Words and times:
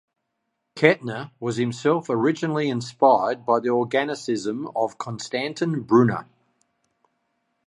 Kettner 0.75 1.29
was 1.39 1.57
himself 1.57 2.07
originally 2.09 2.69
inspired 2.69 3.45
by 3.45 3.59
the 3.59 3.69
organicism 3.69 4.71
of 4.75 4.97
Constantin 4.97 5.83
Brunner. 5.83 6.27